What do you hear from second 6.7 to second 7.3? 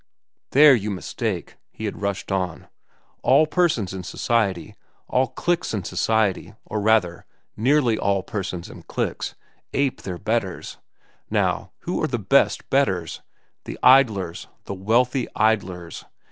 rather,